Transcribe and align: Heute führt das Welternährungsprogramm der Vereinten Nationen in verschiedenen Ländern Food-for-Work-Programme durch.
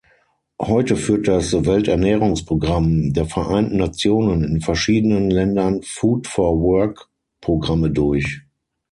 Heute 0.59 0.95
führt 0.95 1.27
das 1.27 1.53
Welternährungsprogramm 1.53 3.13
der 3.13 3.25
Vereinten 3.27 3.77
Nationen 3.77 4.43
in 4.43 4.59
verschiedenen 4.59 5.29
Ländern 5.29 5.83
Food-for-Work-Programme 5.83 7.91
durch. 7.91 8.41